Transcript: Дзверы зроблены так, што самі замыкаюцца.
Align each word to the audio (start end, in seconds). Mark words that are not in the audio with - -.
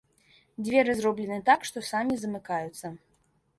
Дзверы 0.67 0.95
зроблены 1.01 1.37
так, 1.51 1.69
што 1.71 1.85
самі 1.91 2.13
замыкаюцца. 2.25 2.95